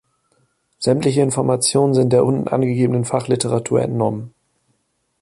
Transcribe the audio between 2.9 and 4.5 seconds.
Fachliteratur entnommen.